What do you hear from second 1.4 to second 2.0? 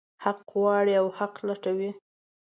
لټوي.